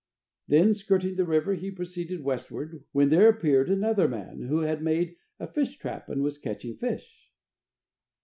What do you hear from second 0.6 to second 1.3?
skirting the